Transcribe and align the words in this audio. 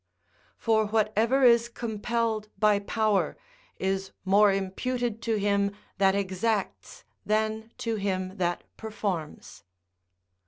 ["For 0.57 0.87
whatever 0.87 1.43
is 1.43 1.69
compelled 1.69 2.47
by 2.57 2.79
power, 2.79 3.37
is 3.77 4.09
more 4.25 4.51
imputed 4.51 5.21
to 5.21 5.35
him 5.35 5.73
that 5.99 6.15
exacts 6.15 7.03
than 7.23 7.71
to 7.77 7.97
him 7.97 8.37
that 8.37 8.63
performs." 8.77 9.63